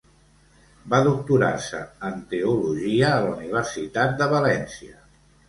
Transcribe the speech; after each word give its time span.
Va 0.93 1.01
doctorar-se 1.07 1.81
en 2.07 2.17
teologia 2.33 3.11
a 3.11 3.21
la 3.27 3.35
Universitat 3.35 4.19
de 4.25 4.31
València. 4.35 4.99